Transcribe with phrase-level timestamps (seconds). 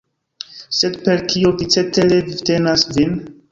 [0.77, 3.25] Sed per kio vi cetere vivtenas vin?